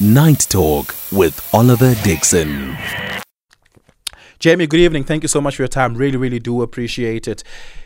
[0.00, 2.76] Night Talk with Oliver Dixon.
[4.38, 5.02] Jamie, good evening.
[5.02, 5.96] Thank you so much for your time.
[5.96, 7.42] Really, really do appreciate it.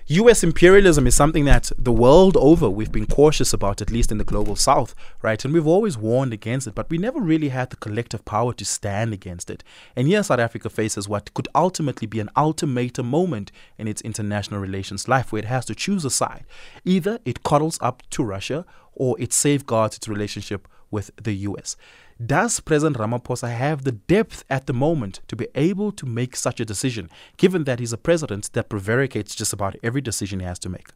[0.09, 4.19] US imperialism is something that the world over we've been cautious about, at least in
[4.19, 5.43] the global south, right?
[5.43, 8.65] And we've always warned against it, but we never really had the collective power to
[8.67, 9.65] stand against it.
[9.97, 14.61] And here South Africa faces what could ultimately be an ultimatum moment in its international
[14.61, 16.45] relations life where it has to choose a side.
[16.85, 21.77] Either it coddles up to Russia or it safeguards its relationship with the US.
[22.27, 26.61] Does President Ramaphosa have the depth at the moment to be able to make such
[26.61, 27.09] a decision,
[27.39, 30.89] given that he's a president that prevaricates just about every decision he has to make?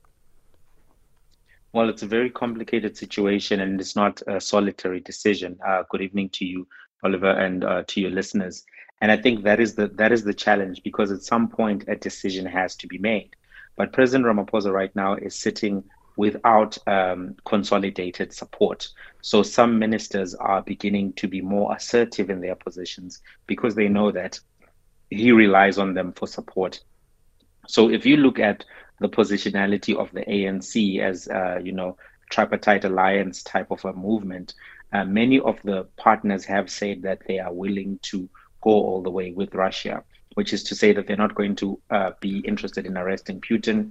[1.72, 5.58] Well, it's a very complicated situation and it's not a solitary decision.
[5.66, 6.66] Uh, good evening to you,
[7.02, 8.64] Oliver, and uh, to your listeners.
[9.00, 11.96] And I think that is the that is the challenge because at some point a
[11.96, 13.36] decision has to be made.
[13.76, 15.84] But President Ramaphosa right now is sitting
[16.16, 18.88] without um, consolidated support.
[19.20, 24.10] So some ministers are beginning to be more assertive in their positions because they know
[24.12, 24.40] that
[25.10, 26.80] he relies on them for support.
[27.68, 28.64] So if you look at
[29.00, 31.96] the positionality of the ANC as uh, you know
[32.30, 34.54] tripartite alliance type of a movement,
[34.92, 38.28] uh, many of the partners have said that they are willing to
[38.62, 40.02] go all the way with Russia,
[40.34, 43.90] which is to say that they're not going to uh, be interested in arresting Putin.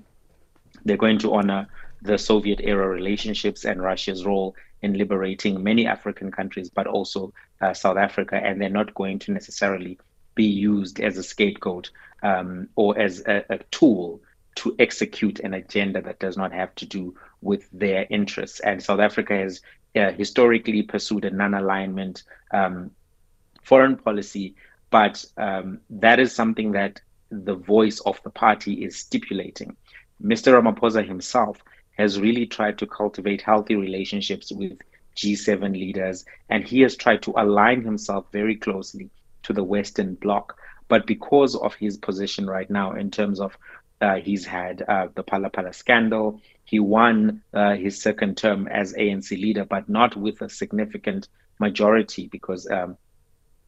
[0.84, 1.68] They're going to honor
[2.06, 7.74] the Soviet era relationships and Russia's role in liberating many African countries, but also uh,
[7.74, 8.36] South Africa.
[8.36, 9.98] And they're not going to necessarily
[10.36, 11.90] be used as a scapegoat
[12.22, 14.22] um, or as a, a, tool
[14.56, 18.60] to execute an agenda that does not have to do with their interests.
[18.60, 19.62] And South Africa has
[19.96, 22.92] uh, historically pursued a non alignment um,
[23.64, 24.56] foreign policy,
[24.90, 29.76] but um, that is something that the voice of the party is stipulating.
[30.24, 30.54] Mr.
[30.54, 31.62] Ramaphosa himself
[31.98, 34.80] has really tried to cultivate healthy relationships with
[35.16, 39.10] G7 leaders, and he has tried to align himself very closely
[39.44, 40.58] to the Western Bloc.
[40.88, 43.58] But because of his position right now, in terms of
[44.02, 49.32] uh, he's had uh, the Phala scandal, he won uh, his second term as ANC
[49.32, 51.28] leader, but not with a significant
[51.60, 52.98] majority because um,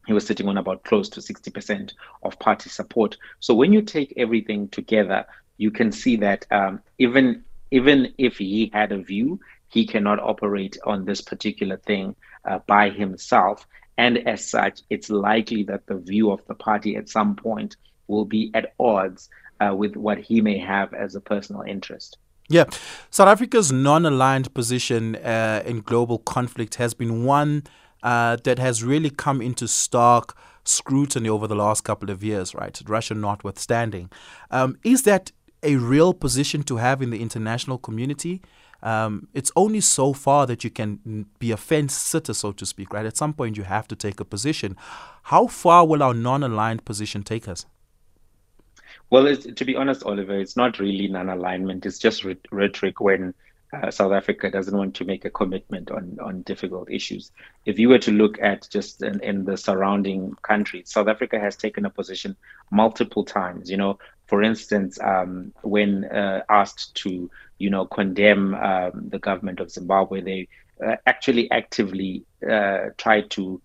[0.06, 3.16] he was sitting on about close to 60% of party support.
[3.40, 8.70] So when you take everything together, you can see that um, even even if he
[8.72, 13.66] had a view, he cannot operate on this particular thing uh, by himself.
[13.96, 17.76] And as such, it's likely that the view of the party at some point
[18.06, 19.28] will be at odds
[19.60, 22.16] uh, with what he may have as a personal interest.
[22.48, 22.64] Yeah.
[23.10, 27.64] South Africa's non aligned position uh, in global conflict has been one
[28.02, 32.80] uh, that has really come into stark scrutiny over the last couple of years, right?
[32.86, 34.10] Russia notwithstanding.
[34.50, 35.32] Um, is that
[35.62, 38.42] a real position to have in the international community.
[38.82, 42.92] Um, it's only so far that you can be a fence sitter, so to speak,
[42.92, 43.04] right?
[43.04, 44.76] At some point, you have to take a position.
[45.24, 47.66] How far will our non aligned position take us?
[49.10, 51.86] Well, to be honest, Oliver, it's not really non alignment.
[51.86, 53.34] It's just rhetoric when
[53.72, 57.32] uh, South Africa doesn't want to make a commitment on, on difficult issues.
[57.66, 61.56] If you were to look at just in, in the surrounding countries, South Africa has
[61.56, 62.36] taken a position
[62.70, 63.70] multiple times.
[63.70, 69.58] You know, for instance, um, when uh, asked to, you know, condemn um, the government
[69.58, 70.48] of Zimbabwe, they
[70.86, 73.60] uh, actually actively uh, tried to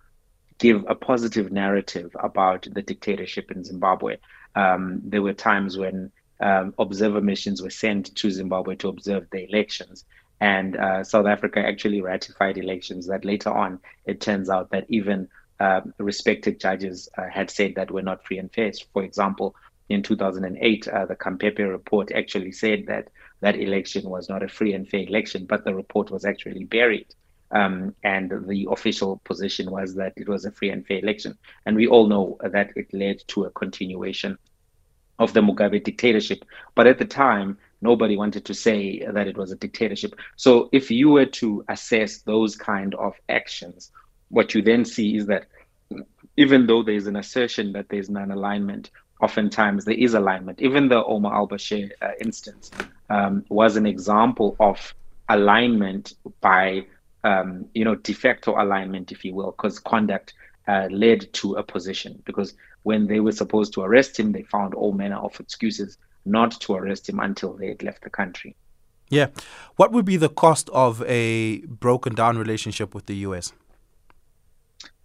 [0.59, 4.18] give a positive narrative about the dictatorship in Zimbabwe.
[4.56, 9.47] Um, there were times when um, observer missions were sent to Zimbabwe to observe the
[9.50, 10.06] elections.
[10.40, 15.28] And uh, South Africa actually ratified elections that later on it turns out that even
[15.59, 18.72] uh, respected judges uh, had said that were not free and fair.
[18.94, 19.56] For example,
[19.94, 23.09] in 2008, uh, the Khampepe report actually said that
[23.42, 27.08] that election was not a free and fair election, but the report was actually buried.
[27.52, 31.38] Um, and the official position was that it was a free and fair election.
[31.66, 34.38] And we all know that it led to a continuation
[35.20, 36.44] of the Mugabe dictatorship.
[36.74, 40.16] But at the time, nobody wanted to say that it was a dictatorship.
[40.36, 43.92] So if you were to assess those kind of actions,
[44.30, 45.46] what you then see is that
[46.38, 48.89] even though there's an assertion that there's non-alignment,
[49.24, 50.62] oftentimes there is alignment.
[50.62, 52.70] Even the Omar al-Bashir uh, instance
[53.10, 54.94] um, was an example of
[55.30, 56.86] alignment by,
[57.24, 60.34] um, you know, de facto alignment, if you will, because conduct
[60.68, 62.22] uh, led to a position.
[62.25, 62.54] Because
[62.84, 66.74] when they were supposed to arrest him, they found all manner of excuses not to
[66.74, 68.56] arrest him until they had left the country.
[69.10, 69.28] Yeah.
[69.75, 73.54] What would be the cost of a broken down relationship with the US?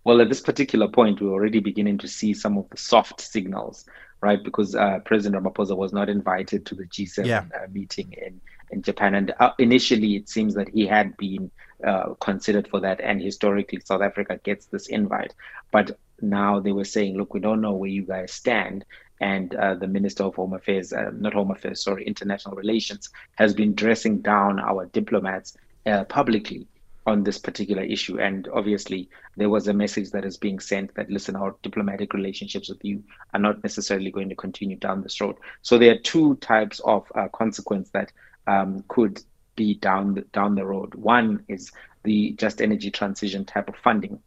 [0.05, 3.85] Well, at this particular point, we're already beginning to see some of the soft signals.
[4.21, 4.43] Right?
[4.43, 7.45] Because uh, President Ramaphosa was not invited to the G7 Yeah.
[7.55, 9.15] uh, meeting in, in Japan.
[9.15, 11.51] And uh, initially, it seems that he had been
[11.85, 13.01] uh, considered for that.
[13.01, 15.35] And historically, South Africa gets this invite.
[15.71, 18.85] But now they were saying, look, we don't know where you guys stand.
[19.21, 23.55] And uh, the Minister of Home Affairs, uh, not Home Affairs, sorry, International Relations, has
[23.55, 25.57] been dressing down our diplomats
[25.87, 26.67] uh, publicly
[27.09, 28.21] on this particular issue.
[28.21, 32.69] And obviously, there was a message that is being sent that, listen, our diplomatic relationships
[32.69, 33.03] with you
[33.33, 35.37] are not necessarily going to continue down this road.
[35.63, 38.13] So there are two types of uh, consequence that
[38.47, 39.23] um, could
[39.57, 40.95] be down the, down the road.
[40.95, 41.73] One is
[42.05, 44.21] the just energy transition type of funding.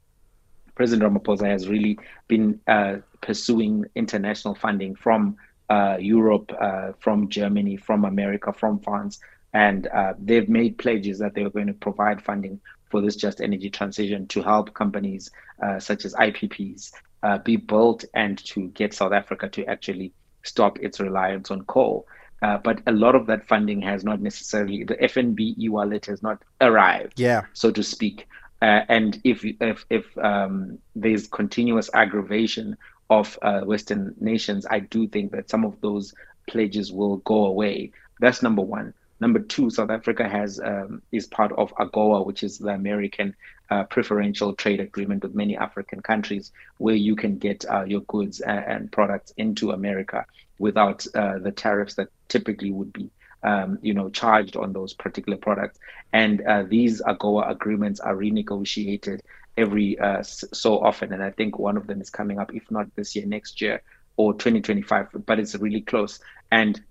[0.74, 5.38] President Ramaphosa has really been uh, pursuing international funding from
[5.69, 9.19] uh, Europe, uh, from Germany, from America, from France,
[9.53, 12.59] and uh, they've made pledges that they are going to provide funding
[12.89, 15.30] for this just energy transition to help companies
[15.63, 16.92] uh, such as IPPs
[17.24, 20.12] uh, be built and to get South Africa to actually
[20.44, 22.06] stop its reliance on coal.
[22.42, 26.42] Uh, but a lot of that funding has not necessarily, the FNB e-wallet has not
[26.59, 27.44] arrived, Yeah.
[27.54, 28.27] so to speak.
[28.63, 32.77] Uh, and if if if um, there's continuous aggravation
[33.09, 36.13] of uh, Western nations, I do think that some of those
[36.47, 37.92] pledges will go away.
[38.19, 38.94] That's number one.
[39.21, 43.35] Number two, South Africa has um, is part of AGOA, which is the American
[43.69, 48.41] uh, preferential trade agreement with many African countries, where you can get uh, your goods
[48.41, 50.25] and, and products into America
[50.57, 53.12] without uh, the tariffs that typically would be
[53.44, 55.79] um, you know, charged on those particular products.
[56.13, 59.21] And uh, these AGOA agreements are renegotiated
[59.57, 61.13] every uh, so often.
[61.13, 63.81] And I think one of them is coming up, if not this year, next year
[64.18, 66.19] or 2025, but it's really close.
[66.51, 66.81] And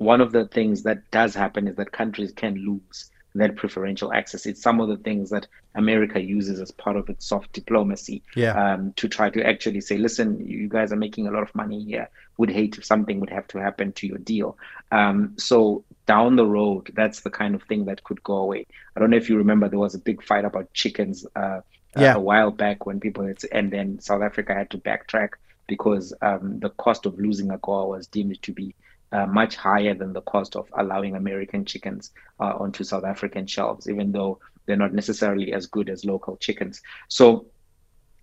[0.00, 4.46] one of the things that does happen is that countries can lose that preferential access.
[4.46, 8.54] It's some of the things that America uses as part of its soft diplomacy Yeah.
[8.74, 11.84] um, to try to actually say, listen, you guys are making a lot of money
[11.84, 12.08] here.
[12.38, 14.56] Would hate if something would have to happen to your deal.
[14.90, 18.66] Um, so down the road, that's the kind of thing that could go away.
[18.96, 21.60] I don't know if you remember, there was a big fight about chickens uh,
[21.96, 22.14] Yeah.
[22.16, 25.30] a while back when people, had, and then South Africa had to backtrack
[25.68, 28.74] because um, the cost of losing AGOA was deemed to be
[29.12, 33.88] uh, much higher than the cost of allowing American chickens uh, onto South African shelves,
[33.88, 36.82] even though they're not necessarily as good as local chickens.
[37.08, 37.46] So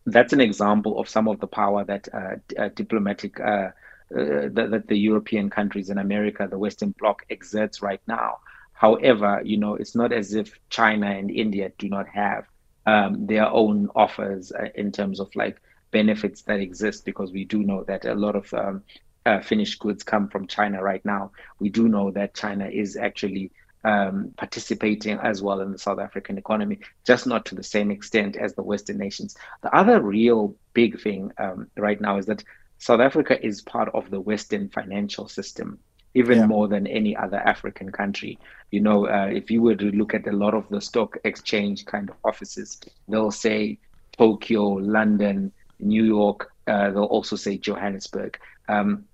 [0.05, 3.71] that's an example of some of the power that uh, uh, diplomatic uh,
[4.09, 8.39] that, that the European countries in America, the Western Bloc, exerts right now.
[8.71, 12.45] However, you know, it's not as if China and India do not have
[12.85, 15.59] um, their own offers in terms of like
[15.91, 18.83] benefits that exist, because we do know that a lot of um,
[19.27, 21.31] uh, finished goods come from China right now.
[21.59, 23.51] We do know that China is actually
[23.83, 28.35] um, participating as well in the South African economy, just not to the same extent
[28.35, 29.35] as the Western nations.
[29.63, 32.43] The other real big thing um, right now is that
[32.79, 35.79] South Africa is part of the Western financial system,
[36.13, 36.47] even Yeah.
[36.53, 38.39] more than any other African country.
[38.71, 41.85] You know, uh, if you were to look at a lot of the stock exchange
[41.85, 42.69] kind of offices,
[43.07, 43.79] they'll say
[44.17, 44.63] Tokyo,
[44.97, 46.39] London, New York.
[46.65, 48.37] Uh, they'll also say Johannesburg.
[48.67, 49.05] Um,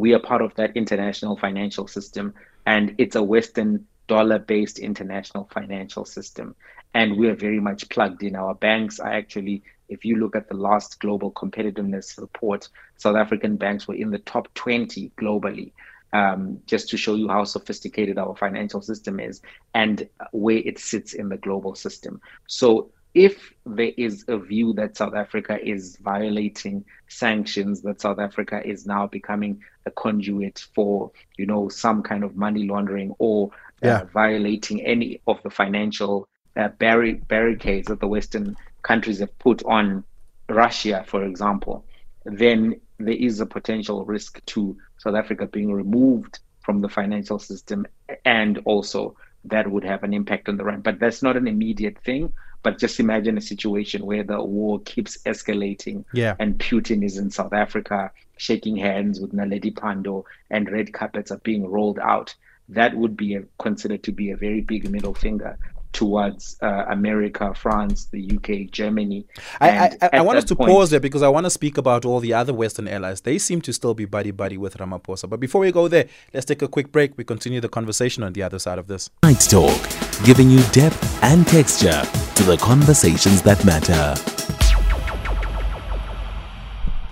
[0.00, 2.34] we are part of that international financial system,
[2.66, 6.56] and it's a Western dollar based international financial system.
[6.94, 8.34] And we are very much plugged in.
[8.34, 13.56] Our banks are actually, if you look at the last global competitiveness report, South African
[13.56, 15.72] banks were in the top 20 globally.
[16.12, 19.40] Um, just to show you how sophisticated our financial system is
[19.74, 22.20] and where it sits in the global system.
[22.48, 28.60] So, if there is a view that South Africa is violating sanctions, that South Africa
[28.64, 33.50] is now becoming a conduit for, you know, some kind of money laundering or
[33.82, 34.02] Yeah.
[34.02, 39.62] uh, violating any of the financial uh, barri- barricades that the Western countries have put
[39.64, 40.04] on
[40.48, 41.84] Russia, for example,
[42.24, 47.86] then there is a potential risk to South Africa being removed from the financial system,
[48.24, 50.82] and also that would have an impact on the rand.
[50.82, 52.32] But that's not an immediate thing.
[52.62, 56.34] But just imagine a situation where the war keeps escalating Yeah.
[56.38, 61.38] and Putin is in South Africa shaking hands with Naledi Pandor and red carpets are
[61.38, 62.34] being rolled out.
[62.68, 65.58] That would be a, considered to be a very big middle finger
[65.92, 69.26] towards uh, America, France, the UK, Germany.
[69.60, 71.76] I, I, I, I want us to point- pause there because I want to speak
[71.78, 73.22] about all the other Western allies.
[73.22, 75.28] They seem to still be buddy buddy with Ramaphosa.
[75.28, 77.16] But before we go there, let's take a quick break.
[77.18, 79.10] We continue the conversation on the other side of this.
[79.24, 79.80] Night Talk,
[80.24, 82.02] giving you depth and texture
[82.34, 84.16] to the conversations that matter.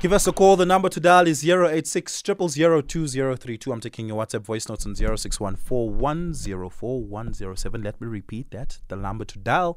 [0.01, 0.55] Give us a call.
[0.57, 3.73] The number to dial is 086 002032.
[3.73, 7.85] I'm taking your WhatsApp voice notes on 0614104107.
[7.85, 8.79] Let me repeat that.
[8.87, 9.77] The number to dial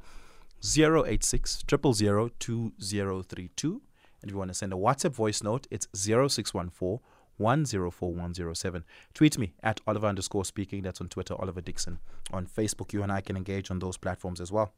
[0.64, 3.82] 086 002032.
[4.22, 7.00] And if you want to send a WhatsApp voice note, it's 0614
[7.38, 8.84] 104107.
[9.14, 10.82] Tweet me at Oliver underscore speaking.
[10.82, 12.00] That's on Twitter, Oliver Dixon.
[12.32, 14.74] On Facebook, you and I can engage on those platforms as well.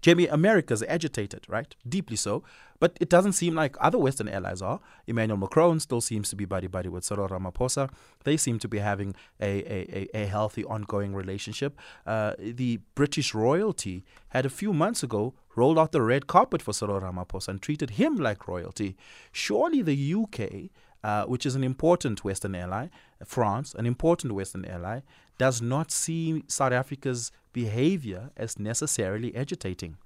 [0.00, 1.74] Jamie, America's agitated, right?
[1.88, 2.42] Deeply so.
[2.78, 4.80] But it doesn't seem like other Western allies are.
[5.06, 7.88] Emmanuel Macron still seems to be buddy buddy with Cyril Ramaphosa.
[8.24, 11.78] They seem to be having a, a, a healthy ongoing relationship.
[12.04, 16.72] Uh, the British royalty had a few months ago rolled out the red carpet for
[16.72, 18.96] Cyril Ramaphosa and treated him like royalty.
[19.30, 20.70] Surely the UK
[21.04, 22.88] uh, which is an important Western ally,
[23.24, 25.00] France, an important Western ally,
[25.38, 29.96] does not see South Africa's behavior as necessarily agitating.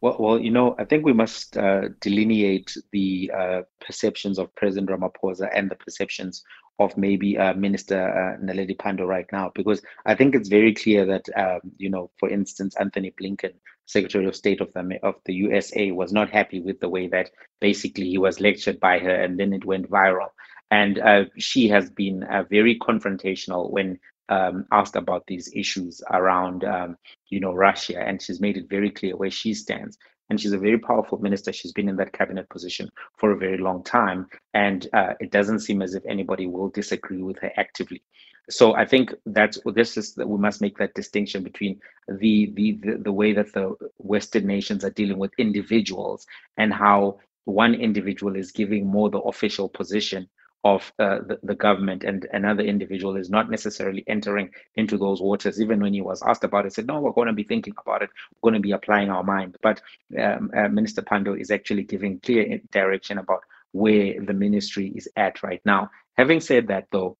[0.00, 4.88] Well, well, you know, I think we must uh, delineate the uh, perceptions of President
[4.88, 6.42] Ramaphosa and the perceptions
[6.78, 11.04] of maybe uh, Minister uh, Naledi Pandor right now, because I think it's very clear
[11.06, 13.52] that, um, you know, for instance, Antony Blinken
[13.86, 17.30] Secretary of State of the of the USA was not happy with the way that
[17.60, 20.28] basically he was lectured by her, and then it went viral.
[20.70, 23.98] And uh, she has been uh, very confrontational when
[24.28, 26.96] um, asked about these issues around, um,
[27.28, 29.98] you know, Russia, and she's made it very clear where she stands.
[30.30, 31.52] And she's a very powerful minister.
[31.52, 32.88] She's been in that cabinet position
[33.18, 37.22] for a very long time, and uh, it doesn't seem as if anybody will disagree
[37.22, 38.02] with her actively
[38.50, 42.78] so I think that's this is that we must make that distinction between the, the
[42.82, 46.26] the the way that the Western nations are dealing with individuals
[46.58, 50.28] and how one individual is giving more the official position
[50.64, 55.60] of uh, the, the government and another individual is not necessarily entering into those waters.
[55.60, 58.02] Even when he was asked about it said no we're going to be thinking about
[58.02, 58.10] it.
[58.42, 59.56] We're going to be applying our mind.
[59.62, 59.80] But
[60.20, 63.40] um, uh, minister pandor is actually giving clear direction about
[63.72, 65.90] where the ministry is at right now.
[66.16, 67.16] Having said that though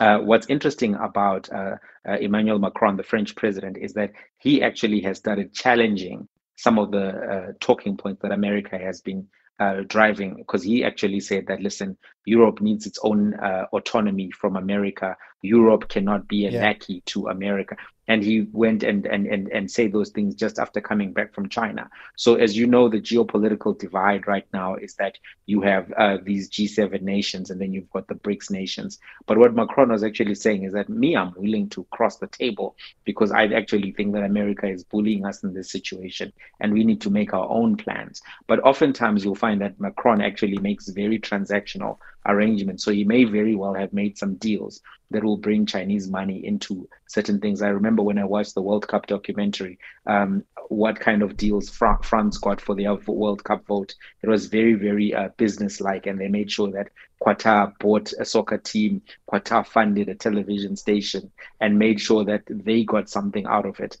[0.00, 1.76] uh, what's interesting about uh,
[2.08, 6.90] uh, Emmanuel Macron, the French president, is that he actually has started challenging some of
[6.90, 9.26] the uh, talking points that America has been
[9.60, 14.56] uh, driving, because he actually said that, listen, Europe needs its own uh, autonomy from
[14.56, 15.16] America.
[15.42, 16.60] Europe cannot be a yeah.
[16.62, 17.76] lackey to America
[18.06, 21.48] and he went and and and and say those things just after coming back from
[21.48, 21.88] China.
[22.16, 25.16] So as you know, the geopolitical divide right now is that
[25.46, 28.98] you have uh, these G7 nations and then you've got the BRICS nations.
[29.26, 32.76] But what Macron was actually saying is that me, I'm willing to cross the table
[33.04, 37.00] because I actually think that America is bullying us in this situation and we need
[37.02, 38.22] to make our own plans.
[38.46, 42.80] But oftentimes you'll find that Macron actually makes very transactional arrangement.
[42.80, 46.88] So he may very well have made some deals that will bring Chinese money into
[47.06, 47.62] certain things.
[47.62, 52.38] I remember when I watched the World Cup documentary, um, what kind of deals France
[52.38, 53.94] got for the World Cup vote.
[54.22, 56.88] It was very, very uh, business-like, and they made sure that
[57.22, 62.84] Qatar bought a soccer team, Qatar funded a television station, and made sure that they
[62.84, 63.98] got something out of it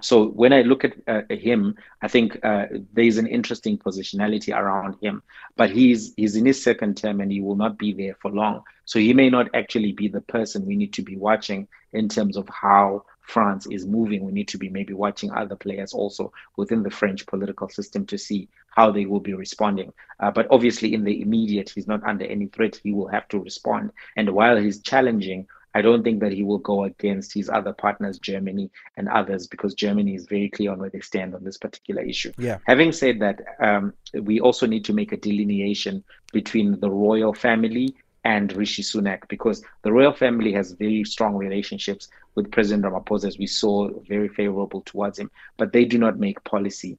[0.00, 4.96] so when I look at uh, him, I think uh, there's an interesting positionality around
[5.00, 5.22] him.
[5.56, 8.62] But he's he's in his second term and he will not be there for long.
[8.84, 12.36] So he may not actually be the person we need to be watching in terms
[12.36, 14.24] of how France is moving.
[14.24, 18.18] We need to be maybe watching other players also within the French political system to
[18.18, 19.92] see how they will be responding.
[20.20, 22.80] Uh, but obviously, in the immediate, he's not under any threat.
[22.82, 23.92] He will have to respond.
[24.16, 28.18] And while he's challenging I don't think that he will go against his other partners,
[28.18, 32.02] Germany and others, because Germany is very clear on where they stand on this particular
[32.02, 32.32] issue.
[32.38, 32.58] Yeah.
[32.66, 37.94] Having said that, um, we also need to make a delineation between the royal family
[38.24, 43.38] and Rishi Sunak because the royal family has very strong relationships with President Ramaphosa, as
[43.38, 46.98] we saw, very favorable towards him, but they do not make policy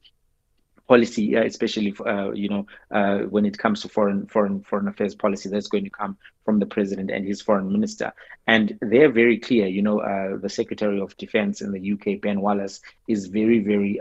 [0.87, 5.15] policy, uh, especially uh, you know uh, when it comes to foreign foreign foreign affairs
[5.15, 8.13] policy, that's going to come from the president and his foreign minister,
[8.47, 9.67] and they're very clear.
[9.67, 13.99] You know, the Secretary of Defense in the UK, Ben Wallace, is very very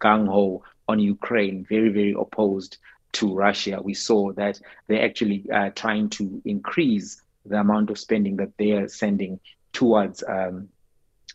[0.00, 2.78] gung ho on Ukraine, very very opposed
[3.12, 3.80] to Russia.
[3.82, 8.72] We saw that they're actually uh, trying to increase the amount of spending that they
[8.72, 9.40] are sending
[9.72, 10.68] towards um,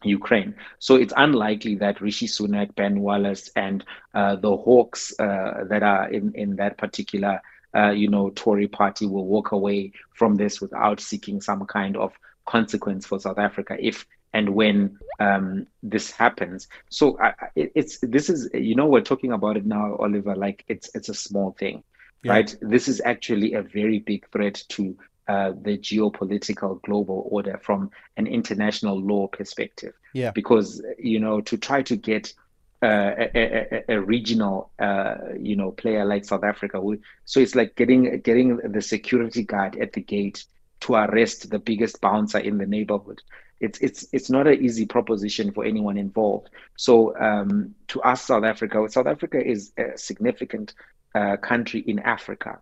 [0.04, 0.56] Ukraine.
[0.80, 6.10] So it's unlikely that Rishi Sunak, Ben Wallace, and uh, the hawks uh, that are
[6.10, 7.42] in, in that particular,
[7.76, 12.14] uh, you know, Tory party will walk away from this without seeking some kind of
[12.46, 16.68] consequence for South Africa if and when um, this happens.
[16.90, 20.36] So I, it's this is you know we're talking about it now, Oliver.
[20.36, 21.84] Like it's it's a small thing,
[22.24, 22.34] yeah.
[22.34, 22.56] right?
[22.62, 28.28] This is actually a very big threat to uh, the geopolitical global order from an
[28.28, 29.94] international law perspective.
[30.14, 30.32] Yeah.
[30.32, 32.34] Because you know to try to get
[32.82, 36.82] uh, a, a, a, regional uh, you know player like South Africa,
[37.26, 40.46] so it's like getting getting the security guard at the gate
[40.82, 43.22] to arrest the biggest bouncer in the neighborhood.
[43.60, 46.50] It's it's it's not an easy proposition for anyone involved.
[46.78, 50.76] So um, to us, South Africa, South Africa is a significant
[51.16, 52.60] uh, country in Africa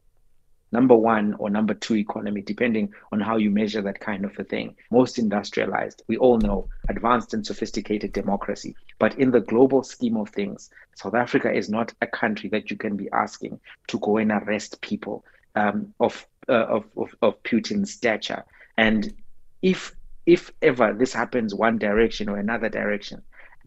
[0.77, 4.44] number one or number two economy, depending on how you measure that kind of a
[4.44, 4.67] thing.
[4.91, 8.75] Most industrialized, we all know, advanced and sophisticated democracy.
[9.00, 10.70] But in the global scheme of things,
[11.01, 14.82] South Africa is not a country that you can be asking to go and arrest
[14.82, 15.24] people
[15.62, 16.13] um, of,
[16.50, 18.44] uh, of, of, of Putin's stature.
[18.77, 19.13] And
[19.62, 23.22] if if ever this happens one direction or another direction,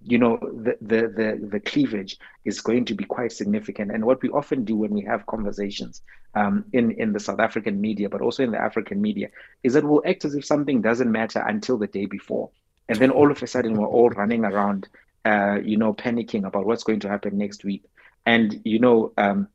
[0.04, 3.90] you know the, the the the cleavage is going to be quite significant.
[3.90, 6.02] And what we often do when we have conversations
[6.34, 9.28] um, in in the south african media but also in the african media
[9.62, 12.50] is that we'll act as if something doesn't matter until the day before.
[12.88, 14.88] And then all of a sudden we're all running around
[15.24, 17.84] uh, you know panicking about what's going to happen next week.
[18.26, 19.48] And you know um,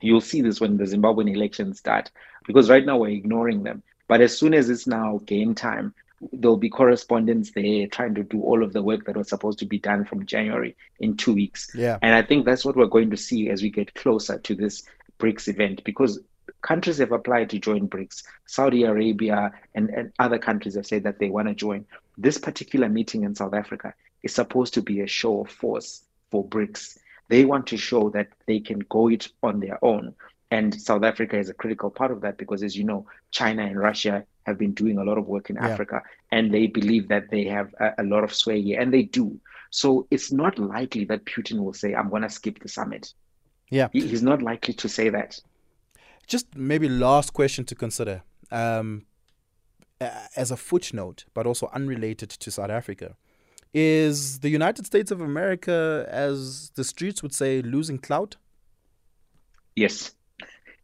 [0.00, 2.10] you'll see this when the zimbabwean elections start
[2.46, 3.82] because right now we're ignoring them.
[4.08, 5.94] But as soon as it's now game time
[6.32, 9.66] there'll be correspondents there trying to do all of the work that was supposed to
[9.66, 11.70] be done from January in two weeks.
[11.74, 11.98] Yeah.
[12.02, 14.82] And I think that's what we're going to see as we get closer to this
[15.18, 16.20] BRICS event because
[16.62, 18.22] countries have applied to join BRICS.
[18.46, 21.86] Saudi Arabia and, and other countries have said that they want to join.
[22.18, 26.46] This particular meeting in South Africa is supposed to be a show of force for
[26.46, 26.98] BRICS.
[27.28, 30.14] They want to show that they can go it on their own.
[30.50, 33.78] And South Africa is a critical part of that because, as you know, China and
[33.78, 35.68] Russia have been doing a lot of work in yeah.
[35.68, 36.02] Africa
[36.32, 39.38] and they believe that they have a, a, lot of sway here, and they do.
[39.70, 43.14] So it's not likely that Putin will say, I'm going to skip the summit.
[43.70, 43.88] Yeah.
[43.92, 45.40] He, he's not likely to say that.
[46.26, 49.06] Just maybe last question to consider um,
[50.36, 53.16] as a footnote, but also unrelated to South Africa.
[53.72, 58.36] Is the United States of America, as the streets would say, losing clout?
[59.76, 60.12] Yes.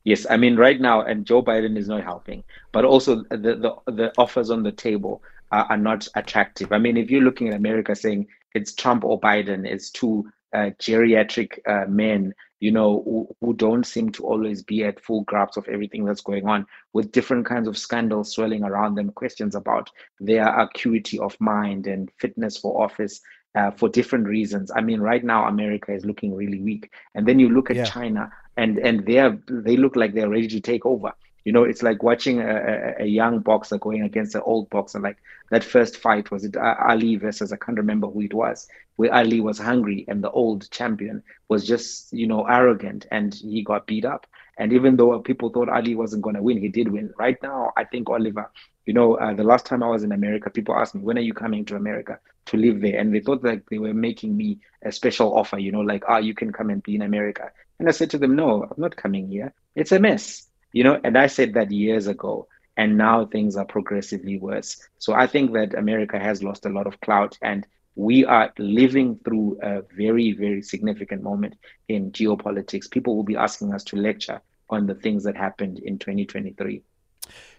[0.07, 3.93] Yes, I mean right now, and Joe Biden is not helping, but also the the,
[3.93, 5.21] the offers on the table
[5.51, 6.71] are, are not attractive.
[6.71, 10.71] I mean, if you're looking at America saying it's Trump or Biden, it's two uh,
[10.79, 15.57] geriatric uh, men, you know, who, who, don't seem to always be at full grasp
[15.57, 19.91] of everything that's going on, with different kinds of scandals swirling around them, questions about
[20.21, 23.21] their acuity of mind and fitness for office.
[23.57, 24.71] Uh, for different reasons.
[24.77, 27.85] I mean, right now America is looking really weak, and then you look at yeah.
[27.87, 31.13] China and and they are they look like they're ready to take over.
[31.45, 34.99] You know, it's like watching a, a, a young boxer going against an old boxer.
[34.99, 35.19] Like
[35.51, 38.67] that first fight was it Ali versus I can't remember who it was,
[38.97, 43.63] where Ali was hungry and the old champion was just you know arrogant and he
[43.63, 44.27] got beat up.
[44.59, 47.13] And even though people thought Ali wasn't going to win, he did win.
[47.19, 48.51] Right now, I think Oliver,
[48.87, 51.23] you know, uh, the last time I was in America, people asked me, when are
[51.23, 52.99] you coming to America to live there?
[52.99, 56.15] And they thought like they were making me a special offer, you know, like, ah,
[56.15, 57.51] oh, you can come and be in America.
[57.79, 59.53] And I said to them, no, I'm not coming here.
[59.75, 62.49] It's a mess, you know, and I said that years ago.
[62.79, 64.77] And now things are progressively worse.
[64.99, 69.19] So I think that America has lost a lot of clout and we are living
[69.25, 71.55] through a very, very significant moment
[71.89, 72.91] in geopolitics.
[72.91, 76.83] People will be asking us to lecture on the things that happened in 2023.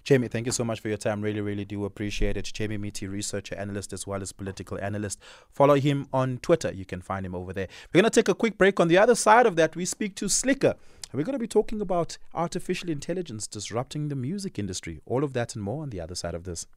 [0.03, 1.21] Jamie, thank you so much for your time.
[1.21, 2.45] Really, really do appreciate it.
[2.53, 5.19] Jamie Mithi, researcher, analyst, as well as political analyst.
[5.49, 6.71] Follow him on Twitter.
[6.71, 7.67] You can find him over there.
[7.93, 8.79] We're going to take a quick break.
[8.79, 10.75] On the other side of that, we speak to Slicker.
[11.13, 15.01] We're going to be talking about artificial intelligence disrupting the music industry.
[15.05, 16.67] All of that and more on the other side of this.